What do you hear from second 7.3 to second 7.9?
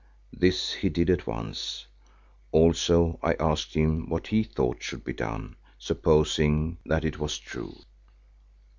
true.